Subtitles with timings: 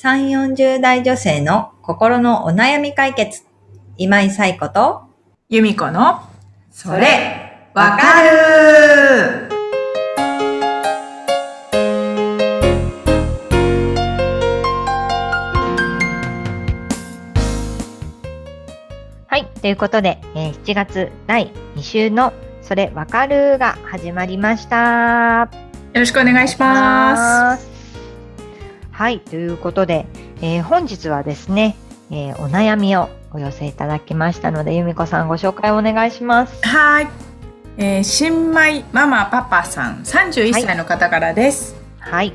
[0.00, 3.42] 3、40代女性の心のお悩み解決。
[3.96, 5.02] 今井冴子と、
[5.48, 6.20] 由美子の、
[6.70, 9.48] それ、わかる
[19.26, 19.46] はい。
[19.60, 25.50] ということで、えー7月第2週のそれわかるが始まりました。
[25.92, 27.77] よろしくお願いします。
[28.98, 29.20] はい。
[29.20, 30.06] ということで、
[30.42, 31.76] えー本日はですね、
[32.10, 36.66] えーお悩みをお寄せいただきましたので、由美子さんご紹介お願いします。
[36.66, 37.08] はい。
[37.76, 41.76] えー新米ママパパさん、31歳の方からです。
[42.00, 42.32] はい。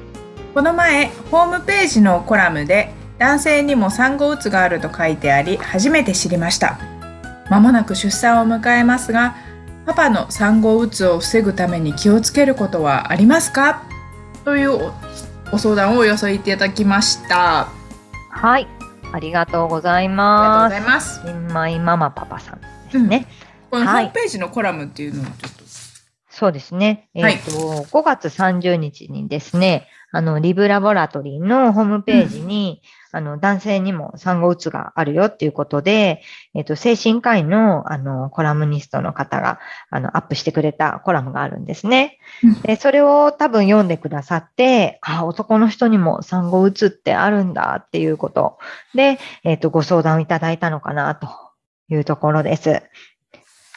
[0.53, 6.79] この前、ホームページのコラムで、男性にも産後うつがあると書いてあり、初めて知りました。
[7.49, 9.35] まもなく出産を迎えますが、
[9.85, 13.83] パパの産後うつを防ぐために気をつけることはありますか？
[14.45, 14.93] という
[15.53, 17.61] おお相談をお寄せいただきました。
[17.61, 17.67] あ
[18.31, 18.67] はい。
[19.11, 20.73] ありがとうございりがとうます。
[20.73, 21.21] ございます。
[21.27, 23.27] 新米ママパパさんですね。
[23.69, 25.52] このホはいームページのコラムっていうのをちょっと。
[26.43, 27.07] そうですね。
[27.13, 32.81] えっ、はいと、5月30日にですね、あの、リブラボラトリーのホームページに、
[33.13, 36.21] あの、男性にも産後うつがあるよっていうことで、
[36.53, 42.17] えっ、と、精神科医の、あの、コラムニストの方が、あの、アップしてくれたコラムがあるんですね。
[42.43, 48.57] うんで、それを多分読んでくださって、あ、男の人にも産後うつってあるんだっていうこと
[48.93, 51.29] で、えっ、と、ご相談をいただいたのかなと
[51.87, 52.83] いうところです。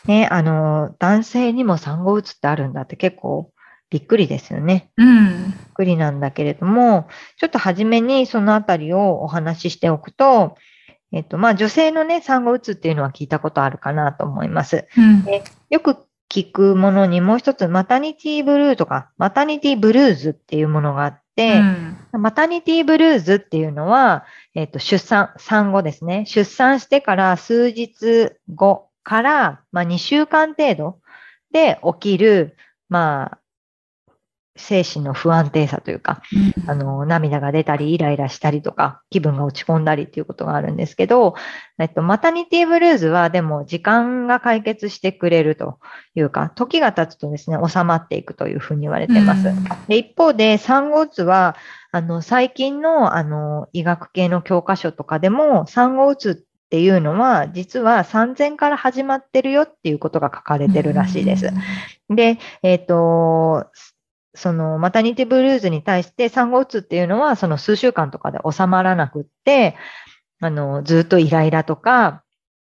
[0.06, 3.50] ね、あの、男性にも産後うつってあるんだって結構
[3.90, 4.90] びっくりですよね。
[4.96, 5.46] うん。
[5.48, 10.56] びっくりなんだけれども、ちょっと初めにそのあたりをお話ししておくと、
[11.12, 14.86] えっと、まあ女性のね、産後うつっていうのは聞いたことあるかなと思います。
[14.96, 15.24] うん。
[15.70, 15.96] よく
[16.28, 26.24] 聞くものにもう一つ、マタニティブルーとか、マタニティブルーズっていうものがあって、うんマタニティブルーズっていうのは、えっ、と、出産、産後ですね。
[26.26, 30.98] 出産してから数日後から、まあ、2週間程度
[31.52, 32.56] で起きる、
[32.88, 33.38] まあ、
[34.56, 36.22] 精神の不安定さというか、
[36.66, 41.36] あの、涙が出たり、イライラしたりとか、気分が落ち込んだりっていうことがあるんですけど、
[41.78, 45.78] えっと、マタニティブルーズはでも時間が解決してくれると
[46.16, 49.46] いうか、時が経つとですね、収まっていくというふうに言われてます。
[49.46, 51.54] うんで、一方で、産後うつは、
[51.92, 61.50] あの、最近の、あの、医学系の教科書とかでも、産後うつっていうのは、実は産前から始まってるよっていうことが書かれてるらしいです。
[62.10, 63.70] で、えっ、と、
[64.34, 69.76] そのマタニティブルーズに対して産後うつっていうのは、その数週間とかで収まらなくって、
[70.40, 72.24] あの、ずっとイライラとか、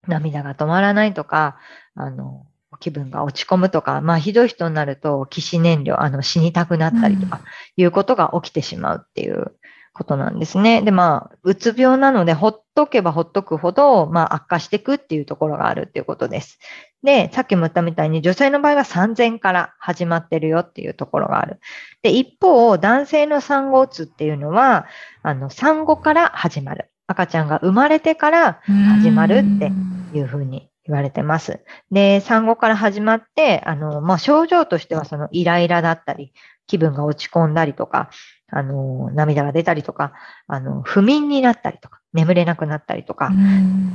[0.05, 1.57] 涙が止まらないとか、
[1.95, 2.45] あの、
[2.79, 7.41] 気分が落ち込むとか、まあ、ひどい人になると、起死燃料、あの、死にたくなったりとか、
[7.77, 9.53] いうことが起きてしまうっていう
[9.97, 10.84] ことなんですね。
[10.84, 16.59] で、まあ、うつ病なので、ほっとけばほっとくほど、まあ、悪化していくっていうところがあるっていうことです。
[17.03, 21.59] で、さっきも言ったみたいに、女性の場合は産前から始まってるよっていうところがある。
[22.03, 24.85] で、一方、男性の産後うつっていうのは、
[25.24, 26.91] あの、産後から始まる。
[27.08, 28.62] 赤ちゃんが生まれてから
[29.00, 29.72] 始まるって
[30.14, 31.62] いうふうに言われてます。
[31.90, 36.34] で、産後から始まって、あの、まあ、症状としてはそのイライラだったり、
[36.68, 38.09] 気分が落ち込んだりとか、
[38.50, 40.13] あの、涙が出たりとか、
[40.47, 43.31] あの、不眠になったりとか、眠れなくなったりとか、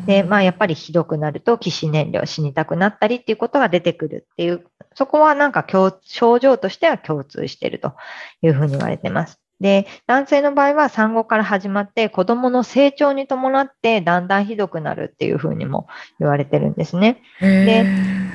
[0.06, 7.94] で、まあ、やっぱりひどくなると、起死燃料、死にたくなったりっていうことが出てくるっていう、そこはなんか共症状としては共通していると
[8.42, 9.40] いうふうに言われてます。
[9.62, 15.86] で、男性の場合は産後から始まって子供の成長に伴ってだんだんひどくなるっていうふうにも
[16.18, 17.22] 言われてるんですね。
[17.40, 17.86] で、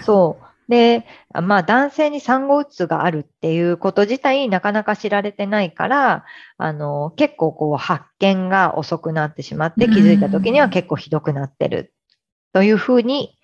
[0.02, 0.47] そう。
[0.68, 6.26] で、まあ男性に産後うつがあるっていうこと自体なかなか知られてないから、
[6.58, 11.94] あの、結構こう発見が遅くなってしまって気づいた時には結構ひどくなってる
[12.54, 13.38] というふうに、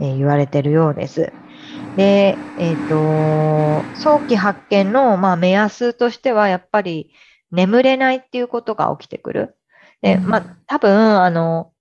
[0.00, 1.32] えー言われてるようです。
[1.96, 7.12] で、えっ、と、早期発見の、まあ、目安としてはやっぱり
[7.50, 9.56] 眠れないっていうことが起きてくる。
[10.00, 11.71] で、まあ多分、あの、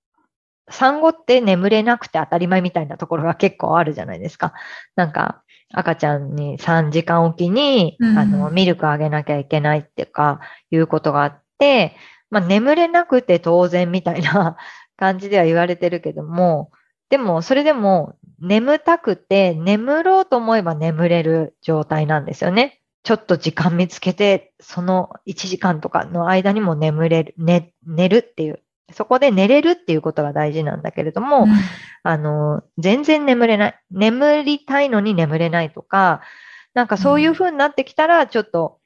[0.70, 4.54] 産後って眠れなくて当たり前みたいなところが結構あるじゃないですか。
[4.96, 5.44] なんか、
[5.74, 11.96] 赤ちゃんに3時間おきに、うんあの、ミルクあげなきゃいけないっていうか、いうことがあって、
[12.30, 14.58] まあ、眠れなくて当然みたいな
[14.98, 16.72] 感じでは言われてるけども、
[17.10, 22.82] でも、それでも、眠たくて、眠ろうと思えば眠れる状態なんですよね。
[23.04, 28.62] ちょっと時間見つけて、その1時間とかの間にも眠れる、寝、寝るっていう。
[28.94, 31.48] そこで寝れるっていうことが大事なんだけれども、
[32.04, 33.80] あの、全然眠れない。
[33.92, 36.22] 眠りたいのに眠れないとか、
[36.74, 38.80] なんかそういう風になってきたら、ちょっと、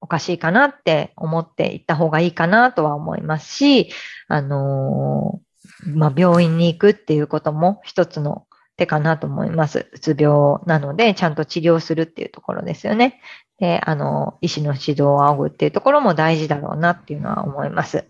[0.00, 3.88] おかしいかなって思っていった方がいいかなとは思いますし、
[4.28, 9.88] あのー、まあ、病院に行くっていうことも一つの手かなと思います。
[9.92, 13.20] うつ病なので、ちゃんと治療するっていうところですよね。
[13.58, 18.06] で、あの、医師の指導を仰ぐっていうところも大事だろうなっていうのは思います。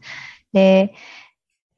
[0.55, 0.95] で、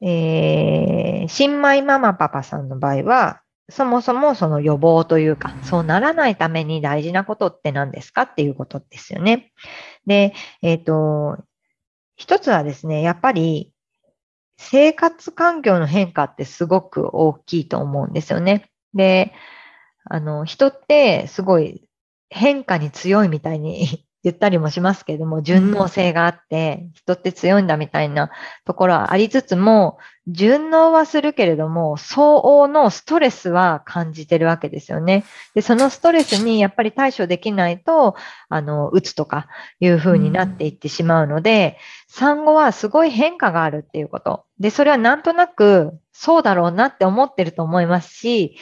[0.02, 9.52] えー、新米ママパパさんの場合は、そもそもその予防というか、そうならないために大事なことって何ですかっていうことですよね。
[10.06, 11.38] で、えっ、ー、と、
[12.16, 13.72] 一つはですね、やっぱり
[14.58, 18.70] 生活環境の変化ってすごく大きいと思うんですよね。
[18.94, 19.32] で、
[20.04, 21.88] あの、人ってすごい
[22.30, 28.32] 変化に強いみたいに言ったりもしますけれども、順応性があって、人って強いんだみたいな
[28.64, 35.24] ところはありつつも、順応はするけれども、相応のストレスは感じてるわけですよね。
[35.54, 38.16] で、そのストレスにやっぱり対処できないと、
[38.48, 39.46] あの、うつとか
[39.78, 44.44] いう風になっていってしまうので、産後はすごい変化があるっていうこと。
[44.58, 48.56] で、それはなんとなくそうだろうなって思ってると思いますし、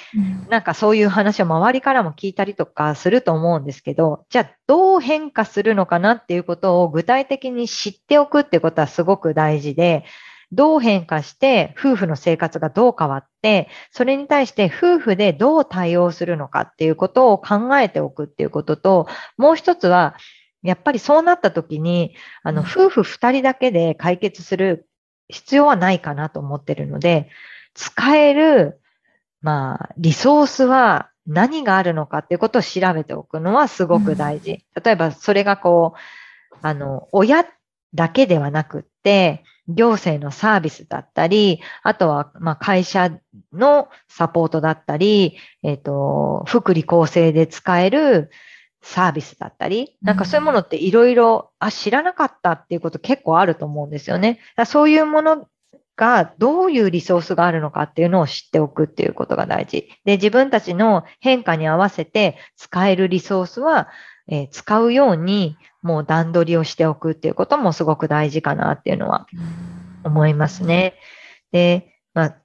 [0.49, 10.05] なんかそういう話を周りからも聞いたりとかすると思うんですけど、じゃあどう変化するのかなっていうことを具体的に知っておくってことはすごく大事で、
[10.53, 19.07] どう変化して夫婦の生活がどう変わって、それに対して夫婦でどう対応するのかっていうことを考えておくっていうことと、
[19.37, 20.17] もう一つは、
[20.65, 24.89] やっぱりそうなった時に、あの、夫婦二人だけで解決する
[25.29, 27.29] 必要はないかなと思ってるので、
[27.75, 28.81] 使える、
[29.43, 34.65] まあ、リソースは何があるのかっていうことを調べておくのはすごく大事。
[34.83, 37.45] 例えば、それがこう、あの、親
[37.93, 43.11] だけではなくって、行政のサービスだったり、あとは、まあ、会社
[43.53, 48.31] のサポートだったり、えっ、ー、と、福利厚生で使える
[48.85, 54.41] サービスだったり、なんかそういうものっていろいろ、あ、知らなかったっていうこと結構あると思うんですよね。
[54.67, 55.49] そういうもの
[55.97, 59.89] がどういうリソースがあるのかっていうのを知っておくっていうことが大事。
[60.05, 63.89] で、自分たちの変化に合わせて使えるリソースは、
[64.29, 69.27] えー、使うようにもう段取りをしておくっていうこともすごく大事かなっていうのは
[70.05, 70.95] 思いますね。
[71.53, 72.37] で、まあ、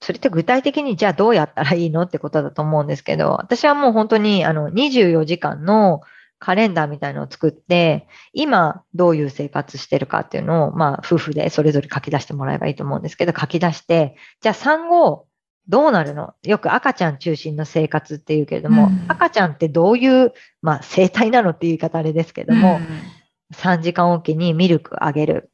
[0.00, 6.02] それって具体的にじゃあどうやったらいいのってことだと思うんですけど、私はもう本当にあの24時間の
[6.38, 15.26] カレンダーみたいのを作って、今どういう生活してるかっていうのを、まあ夫婦でそれぞれ書き出してもらえばいいと思うんですけど、書き出して、じゃあ産後
[15.66, 16.34] どうなるの？
[16.44, 25.50] よく赤ちゃん中心の生活っていうけれども、うん、赤ちゃんってどういう、まあ生態なのっていう言い方あれですけども、うん、3時間おきにミルクあげる。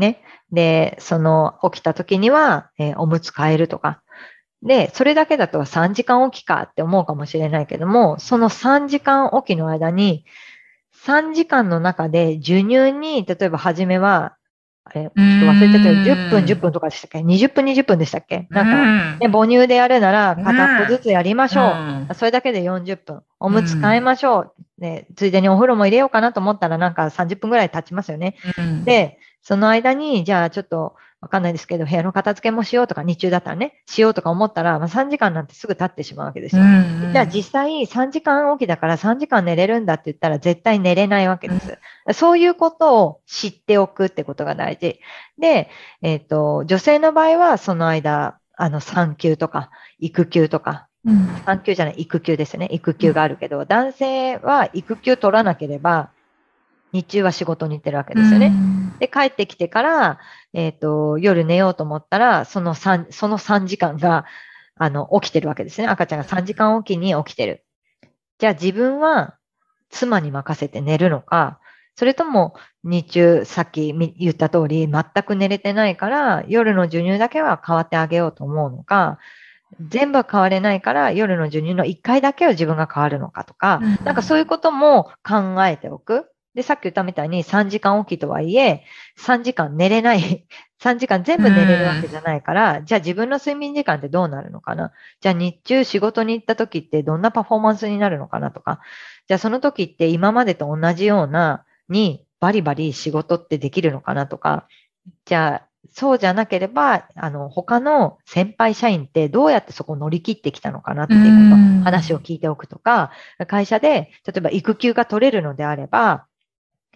[0.00, 0.22] ね。
[0.50, 4.02] で、その起きた時には、えー、おむつ替えるとか。
[4.62, 10.24] で、それだけだと3時間おきかって思うかもしれないけども、その3時間おきの間に、
[11.06, 14.36] 3時間の中で授乳に、例えば初めは、
[14.84, 15.94] あれ、ちょっと忘れてたよ。
[16.16, 18.46] 10分、10分とかでしたっけ ?20 分、20分でしたっけ？
[18.50, 21.72] なんか、ね、母乳でやるなら片っぽずつやりましょ
[22.10, 22.14] う。
[22.14, 23.22] それだけで40分。
[23.38, 24.54] おむつ替えましょう。
[24.78, 28.34] ね、ついでにお風呂も入れようかなと思ったらなんか30分ぐらい経ちますよね。
[28.84, 36.62] で、その間に、じゃあちょっと、わかんないですけど、部屋の片付けもしようとか、日中だったらね、しようとか思ったら、まあ、3時間なんてすぐ経ってしまうわけですよ。
[36.62, 41.78] うんうん、じゃあ実際3時間おきだから3時間寝れるんだって言ったら絶対寝れないわけです。
[42.06, 44.98] うん、そういうことを知っておくってことが大事。
[45.38, 45.68] で、
[46.00, 52.68] えっ、ー、と、女性の場合はその間、あの、産休とか、育休とか、うん、産休じゃない、育休ですよね。
[52.72, 56.10] 育休があるけど、男性は育休取らなければ、
[56.92, 58.52] 日中は仕事に行ってるわけですよね。
[58.98, 60.18] で、帰ってきてから、
[60.52, 64.24] えっ、ー、と、夜寝ようと思ったら、その3、その3時間が、
[64.76, 65.86] あの、起きてるわけですね。
[65.86, 67.64] 赤ちゃんが3時間おきに起きてる。
[68.38, 69.36] じゃあ自分は
[69.90, 71.60] 妻に任せて寝るのか、
[71.96, 79.18] それとも日中、さっき言った通り、全く寝れてないから、夜の授乳だけは変わってあげようと思うのか、
[79.80, 86.29] 全部は変われないから夜の授乳の1回だけは自分が変わるのかとか、なんかそういうことも考えておく。
[86.54, 88.84] で、さっき言ったみたいに3時間おきとはいえ、
[89.18, 90.46] 3時間寝れない、
[90.82, 94.92] 3時間全部寝れるわけじゃないから、じゃあ自分の睡眠時間ってどうなるのかな？
[95.20, 98.50] じゃあ日中仕事に行った時ってどんなパフォーマンスになるのかな？
[98.50, 98.80] とか、
[99.28, 104.26] じゃあその時って今までと同じようなにバリバリ仕事ってできるのかな？
[104.26, 104.66] とか、
[105.26, 113.10] じゃあそうじゃなければ、あの、他の先輩社員ってどうやってそこを乗り切ってきたのかなっていうこと、話を聞いておくとか、
[113.48, 116.26] 会社で、例えば育休が取れるのであれば、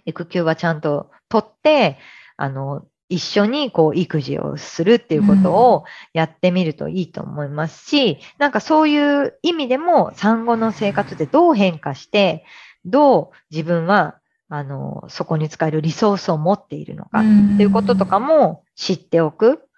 [0.04, 1.98] 育休はちゃんと取って、
[2.36, 5.84] あの、一緒にこう育児をするっていうことを
[6.14, 12.44] やってみるといいと思いますし、うん、なんかそういう意味でも産後の生活でどう変化して、
[12.84, 14.18] どう自分は
[14.48, 17.22] あの、そこに使えるリソースを持っているのかっ
[17.54, 19.68] っていうこととかも知っておく。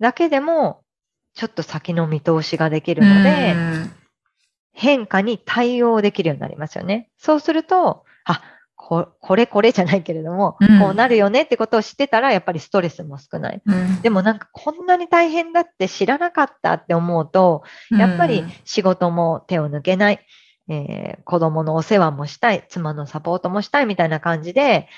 [0.00, 0.82] だけでも、
[1.34, 3.56] ちょっと先の見通しができるので、
[4.72, 7.10] 変化に対応できるようになりますよね。
[7.16, 8.42] そうすると、あ、
[8.86, 10.78] ここれこれじゃないけれども、うん。
[10.78, 13.62] こうなるよねってことを知ってたら、やっぱりストレスも少ない。
[14.02, 20.20] でもなんかこんなに大変だって知らなかったって思うと、やっぱり仕事も手を抜けない、
[20.68, 24.88] えー子供のお世話もしたい、妻のサポートもしたいみたいな感じで、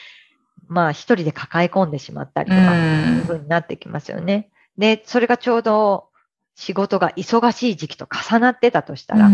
[0.67, 4.51] まあ一人で抱え込んでしまったりとか、いう風になってきますよね。
[4.79, 6.09] で、それがちょうど
[6.57, 9.31] 仕事が忙しい時期と重なってたとしたら、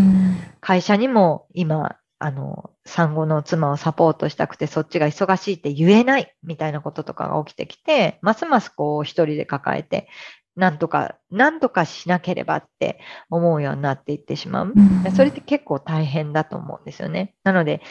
[0.61, 10.07] 会社にも今、あの、産後の妻をサポートしたくてそっちが忙しいって言えないみたいなこととかが起きてきて、ますますこう一人で抱えて、
[10.55, 14.73] なんとか、なんとかしなければって思うようになっていってしまう。
[15.13, 17.35] それって結構大変だと思うんですよね。
[17.43, 17.81] なので、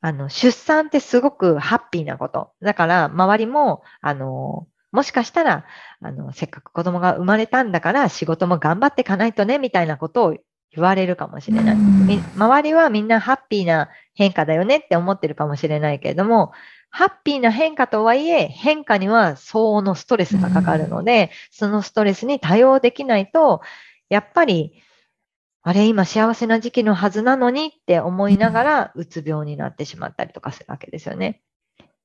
[0.00, 2.50] あの、出産ってすごくハッピーなこと。
[2.60, 5.66] だから、周りも、あの、もしかしたら、
[6.00, 10.36] あの、せっかく子供が生まれたんだから仕事も頑張っていかないとね、みたいなことを
[10.72, 11.76] 言われるかもしれない。
[11.76, 16.52] み周りはみんなハッピーな変化だよねって思ってるかもしれないけれども、
[16.90, 23.60] ハッピーな変化とはいえ、変化には相応のストレスがかかるので、そのストレスに対応できないと、
[24.08, 24.82] やっぱり、
[25.62, 31.42] あれ、今幸せな時期のはずなのにって思いながら、うつ病になってしまったりとかするわけですよね。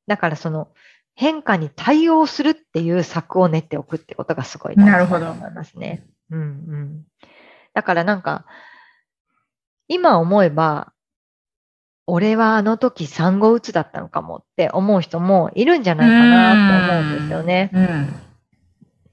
[0.07, 0.69] だからその
[1.15, 6.03] 変化に対応するっていう策を練っておくってことがすごい大事だと思いますね。
[6.29, 7.03] うんうん。
[7.73, 8.45] だからなんか、
[9.87, 10.93] 今思えば、
[12.05, 17.71] 俺はあの時産後うつだったのかもって思う人もいるんじゃないかなって思うんですよね。
[17.73, 18.23] うん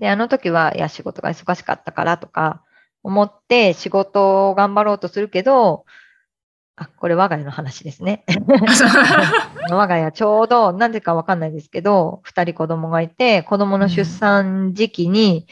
[0.01, 2.65] で、あの時は、いや、仕事が忙しかったからとか
[3.03, 5.85] 思って仕事を頑張ろうとするけど、
[6.75, 8.25] あ、これ我が家の話ですね。
[9.71, 15.47] 我が家ちょうど、なんでかわかんないですけど、二人子供がいて、子供の出産時期に、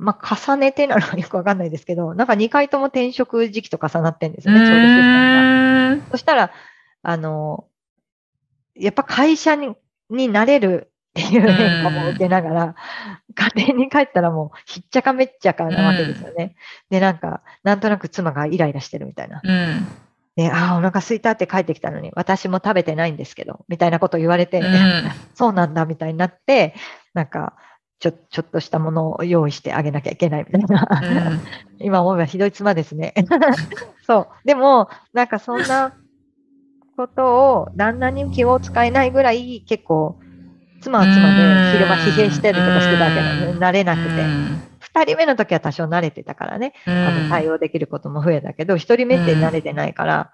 [0.00, 6.06] まあ、重ねてなのかよくわかんないですけど、 なんか2回とも転職時期と重なってんですよね、ちょうど出産が。
[6.10, 6.50] そしたら、
[7.02, 7.66] あの、
[8.74, 9.76] やっぱ会社に
[10.08, 12.74] になれるっていう変化も受けながら、
[13.34, 16.56] 家庭に帰ったらもうひっちゃかめっちゃかなわけですよね。
[16.88, 19.40] で、なんか、なんとなく妻がイライラしてるみたいな。
[19.44, 19.86] うん
[20.36, 26.74] で、ああ、お腹空いたって帰ってきたのに、私も食べてないんですけど、みたいなことを言われて、うん そうなんだみたいになって、
[27.12, 27.54] なんか、
[28.00, 30.88] ちょ、ちょっとしたものを用意してあげなきゃいけないみたいな。
[31.78, 33.14] 今思えばひどい妻ですね。
[34.06, 34.46] そう。
[34.46, 35.92] でも、なんかそんな
[36.96, 40.18] ことを旦那に気を使えないぐらい結構、
[40.80, 44.70] 妻は妻で昼間疲弊したりとかしてたわけなので、慣れなくて。
[44.80, 50.30] 二人目の時は多少慣れてたからね、あの対応できることも増えたけど、一人目って慣れてないから、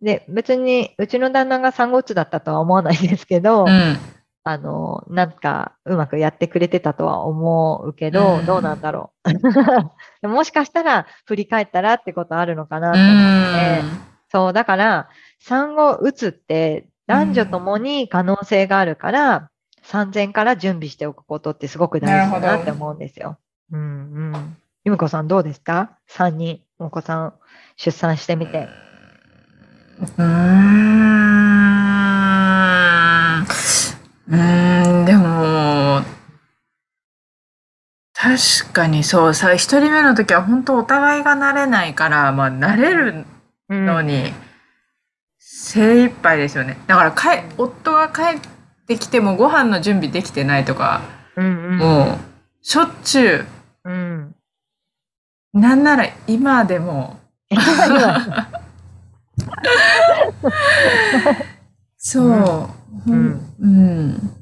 [0.00, 3.98] で、別にうちの旦那が産後うつだったとは思わないですけど、うん
[4.42, 9.30] あの、なんかうまくやってくれてたとは思うけど、うんどうなんだろう。
[10.22, 13.12] でももしかしたら振り返ったらってことあるのかなうと思っ
[13.52, 15.08] て、んそう、だから
[15.40, 19.50] 産後うつって男女ともに可能性があるから、
[19.82, 23.38] 産前から準備しておくことってすごく大事だなって思うんですよ。
[23.72, 23.84] うんう
[24.38, 24.56] ん。
[24.84, 27.34] ゆみこさんどうですか ?3 人お子さん
[27.76, 28.68] 出産してみて。
[30.18, 31.39] うーん。
[34.30, 36.02] うーん、でも、
[38.14, 43.24] 確かにそうさ、一人目の時は本当お互いが慣れないから、まあ慣れる
[43.68, 44.32] うんのに
[45.38, 46.76] 精一杯ですよね。
[46.86, 48.40] だからかえ、夫が帰っ
[48.86, 51.00] てきてもご飯の準備できてないとか、
[51.36, 51.78] うんうん。
[51.78, 52.18] もう
[52.62, 53.44] しょっちゅ
[53.84, 54.34] うん。
[55.54, 57.18] う、なんなら今でも、
[61.96, 62.40] そう、うん
[63.06, 64.36] ほんうん。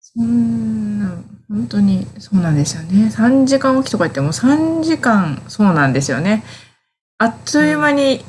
[0.00, 1.16] そんな、
[1.48, 3.10] 本当にそうなんですよね。
[3.12, 6.44] 3時間おきとか言っても3時間そうなんですよね。
[7.18, 8.24] あっという間に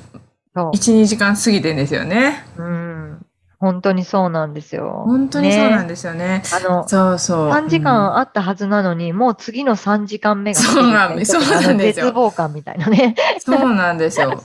[0.56, 2.46] そう1、2時間過ぎてんですよね。
[2.58, 3.26] うん。
[3.60, 5.04] 本当にそうなんですよ。
[5.06, 6.42] 本当にそうなんでですよね。
[6.44, 6.56] す。
[6.56, 7.50] あの、そうそう。
[7.50, 13.16] 3時間あったはずなのに、もう次の3時間目がそうなんですよ絶望感みたいなね。
[13.36, 14.42] うんそうなんですよ。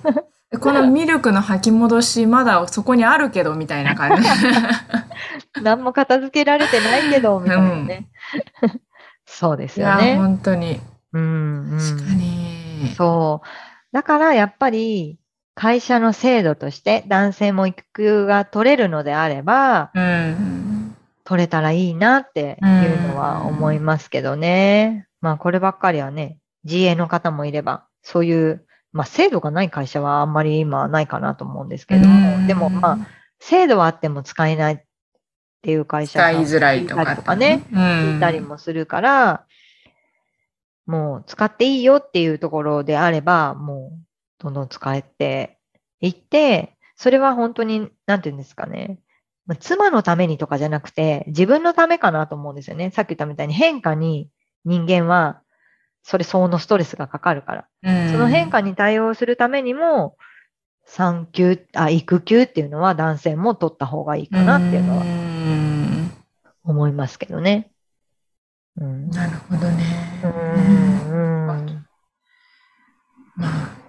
[0.52, 4.28] でこのミルクの吐き戻し、まだそこにあるけど、みたいな感じ。
[5.62, 8.08] 何も片付けられてないけど、みたいなね。
[9.24, 10.16] そうですいや、よね。
[10.16, 10.78] 本当に。
[11.14, 12.92] うんうん確かに。
[12.94, 13.46] そう。
[13.92, 15.18] だからやっぱり
[15.54, 20.94] 会社の制度として男性も育休が取れるのであれば、うん。
[21.24, 25.06] 取れたらいいなっていうのは思いますけどね。
[25.22, 32.98] まあこればっかりはね、自営の方もいれば、そういう、まあ制度がない会社はあんまり今ないかなと思うんですけども、でもまあ
[33.40, 34.78] 制度はあっても使えないっ
[35.62, 37.78] ていう会社使いづらいとかね、うん。
[37.78, 39.46] 聞いたりもするから、
[40.86, 45.58] もう使っていいよっていうところであれば、もうどんどん使えて
[46.00, 48.98] いって、それは本当に、なんていうんですかね。
[49.46, 52.90] まあ妻のためにとかじゃなくて、自分のためかなと思うんですよね。
[52.90, 54.30] さっき言ったみたいに変化に
[54.64, 55.41] 人間は、
[56.02, 57.68] それ相応のストレスがかかるから。
[57.82, 60.16] うんその変化に対応するためにも、
[60.84, 66.10] 産休、あ、育休っていうのは男性も取った方がいいかなっていうのはん
[66.64, 67.70] 思いますけどね。
[68.76, 69.10] うん。
[69.10, 69.84] なるほどね。
[70.24, 71.86] うんうん
[73.34, 73.82] まあ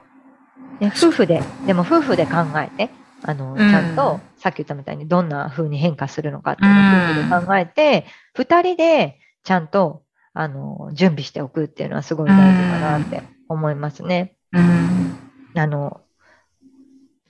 [0.79, 2.89] ね、夫婦で、でも夫婦で考えて、
[3.23, 10.02] あの、んちゃんと、さっき言ったみたいにどんな風に変化するのかっていうのを夫婦で考えて、二人でちゃんと、
[10.33, 14.35] あの、準備しておくっていうのはすごい大事かなって思いますね。
[14.51, 15.15] うん。
[15.55, 16.01] あの、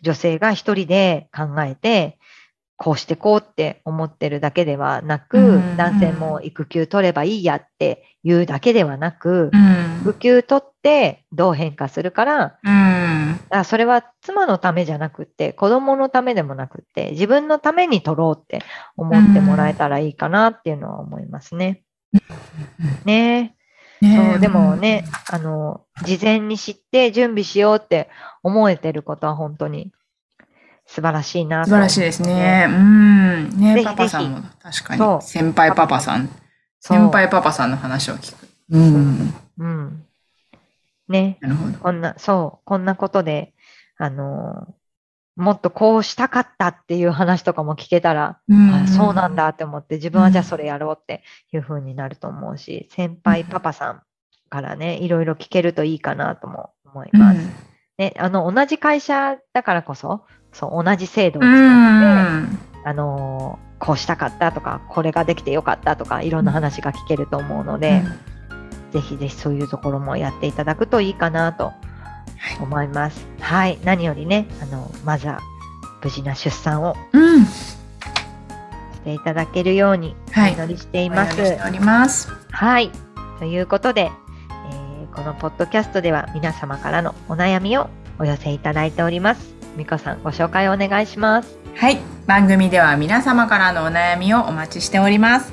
[0.02, 2.18] 女性が一人で考えて、
[2.76, 10.02] こうしてこうって思ってるだけではなく、うん男性も育休取ればいいやっていうだけではなく、うん。
[10.02, 13.40] 育休取ってどう変化するから、うん。
[13.50, 18.62] あそれは妻のためじゃなくって、子供のためでもなくって、自分のために取ろうって
[18.98, 21.84] 思ってもらえたらいいかなっていうのは思いますね。
[23.06, 23.56] ね
[24.02, 28.10] ねでもね、あの、事前に知って準備しようって
[28.44, 29.94] 思えてることは本当に
[30.86, 32.66] 素晴らしいなと素晴らしいですね。
[32.70, 33.50] うん。
[33.58, 35.22] ねぜひパパさんも確かに。
[35.22, 36.30] 先輩パパさん。
[36.80, 38.48] 先輩パパさんの話を聞く。
[38.72, 39.34] うん。
[39.58, 40.06] うん。
[41.08, 41.78] ね、なるほど。
[41.80, 43.54] こんな、そう、こんなことで、
[43.98, 44.68] あの、
[45.36, 54.02] もっとこうしたかったっていう話とかも聞けたら、あそうなんだって思って、自分はじゃあそれやろうっていう風になると思うし、先輩パパさん
[54.50, 57.40] からね、いろいろ聞けるといいかなとも思います。
[57.98, 62.60] ね、あの、同じ会社だからこそ、そう、同じ制度をう使って、ん。
[62.86, 68.04] あの、こうしたかったとか、これができてよかったとか、いろんな話が聞けると思うので、
[68.92, 71.74] ぜひぜひそういうところもやっていただくといいかなと
[72.62, 73.26] 思います。
[73.40, 73.80] はい。
[73.84, 75.40] 何よりね、あの、まずは
[76.04, 77.46] 無事な出産をうん。
[77.46, 77.50] し
[79.04, 81.34] ていただけるようにおはい祈りしていおます。
[81.36, 82.30] 祈りしております。
[82.52, 82.92] はい。
[83.40, 84.12] ということで、
[84.72, 89.54] えーこのポッドキャストでは皆様からのお悩みをお寄せいただいております。
[89.78, 91.58] みこさん、ご紹介お願いします。
[91.76, 92.00] はい。
[92.26, 95.52] 番組では皆様からのお悩みをお待ちしております。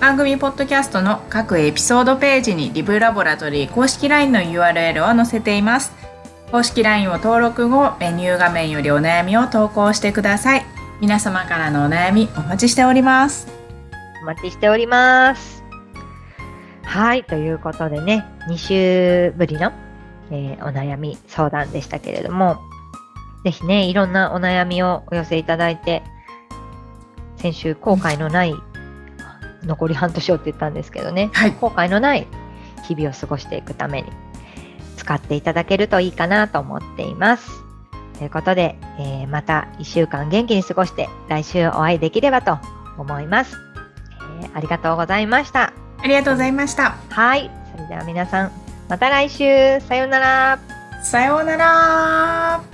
[0.00, 5.92] 番組ポッドキャストの各エピソードページにリブラボラトリー公式 LINE の URL を載せています。
[6.52, 10.66] 公式 LINE を登録後、メニュー画面よりお悩みを投稿してください。
[11.00, 13.48] 皆様からのお悩みお待ちしております。
[14.20, 15.64] お待ちしております。
[16.82, 17.24] はい。
[17.24, 19.72] ということでね、2週ぶりの、
[20.30, 22.58] えーお悩み相談でしたけれども、
[23.46, 26.02] ぜひね、いろんなお悩みをお寄せいただいて、
[27.38, 28.54] 先週後悔のない、
[29.64, 31.52] 残り半年をって言ったんですけどね、はい。
[31.52, 32.26] 後悔のない
[32.86, 34.12] 日々を過ごしていくために
[35.02, 37.50] 使っていただけるといいかなと思っています。
[38.18, 42.58] ということで、えーまた1週間元気に過ごして来週お会いできればと
[42.96, 43.56] 思います。
[44.40, 45.72] えーありがとうございました。
[45.98, 46.96] ありがとうございました。
[47.10, 47.50] はい。
[47.74, 48.52] それでは皆さん、
[48.88, 49.80] また来週。
[49.80, 50.58] さようなら。
[51.02, 52.71] さようなら。